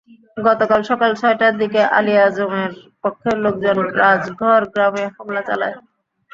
গতকাল 0.37 0.81
সকাল 0.89 1.11
ছয়টার 1.21 1.53
দিকে 1.61 1.81
আলী 1.97 2.13
আজমের 2.25 2.71
পক্ষের 3.03 3.35
লোকজন 3.45 3.77
রাজঘর 3.99 4.61
গ্রামে 4.73 5.03
হামলা 5.15 5.41
চালায়। 5.47 5.75